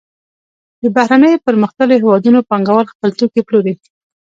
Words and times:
د 0.83 0.83
بهرنیو 0.95 1.43
پرمختللو 1.45 1.99
هېوادونو 2.01 2.39
پانګوال 2.49 2.85
خپل 2.93 3.09
توکي 3.19 3.41
پلوري 3.47 3.73